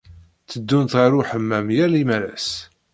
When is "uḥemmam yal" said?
1.19-1.93